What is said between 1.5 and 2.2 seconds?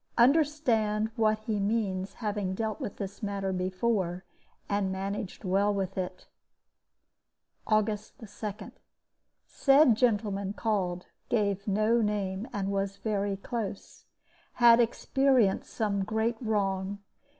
means,